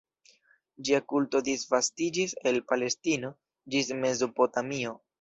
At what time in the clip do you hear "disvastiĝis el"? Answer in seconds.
1.51-2.59